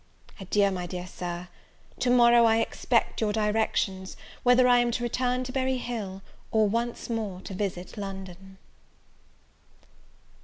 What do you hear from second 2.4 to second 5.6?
I expect your directions, whether I am to return to